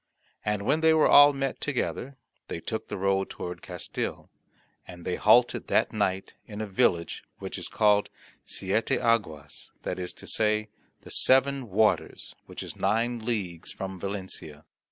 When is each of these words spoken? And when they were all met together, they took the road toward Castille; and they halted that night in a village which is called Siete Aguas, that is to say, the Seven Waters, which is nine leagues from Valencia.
And 0.43 0.63
when 0.63 0.81
they 0.81 0.95
were 0.95 1.07
all 1.07 1.31
met 1.31 1.61
together, 1.61 2.15
they 2.47 2.59
took 2.59 2.87
the 2.87 2.97
road 2.97 3.29
toward 3.29 3.61
Castille; 3.61 4.31
and 4.87 5.05
they 5.05 5.15
halted 5.15 5.67
that 5.67 5.93
night 5.93 6.33
in 6.47 6.59
a 6.59 6.65
village 6.65 7.23
which 7.37 7.59
is 7.59 7.67
called 7.67 8.09
Siete 8.43 8.97
Aguas, 8.99 9.69
that 9.83 9.99
is 9.99 10.11
to 10.13 10.25
say, 10.25 10.69
the 11.01 11.11
Seven 11.11 11.69
Waters, 11.69 12.33
which 12.47 12.63
is 12.63 12.75
nine 12.75 13.19
leagues 13.19 13.71
from 13.71 13.99
Valencia. 13.99 14.65